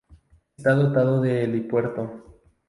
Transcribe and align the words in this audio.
Está 0.57 0.71
dotado 0.73 1.21
de 1.21 1.43
helipuerto. 1.43 2.39